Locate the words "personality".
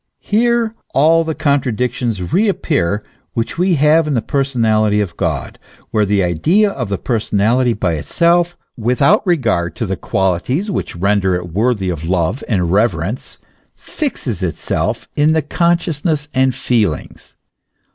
4.23-4.99, 6.97-7.73